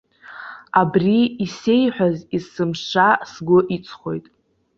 [0.81, 4.25] Абри исеиҳәаз есымша сгәы иҵхоит.